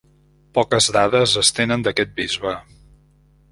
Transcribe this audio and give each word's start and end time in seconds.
Poques 0.57 0.87
dades 0.95 1.35
es 1.43 1.53
tenen 1.59 1.85
d'aquest 1.89 2.17
bisbe. 2.23 2.57